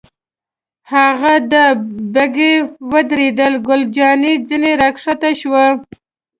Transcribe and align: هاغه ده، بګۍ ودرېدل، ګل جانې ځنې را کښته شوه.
هاغه 0.91 1.35
ده، 1.51 1.65
بګۍ 2.13 2.53
ودرېدل، 2.91 3.53
ګل 3.67 3.81
جانې 3.95 4.33
ځنې 4.47 4.71
را 4.81 4.89
کښته 4.95 5.31
شوه. 5.39 5.65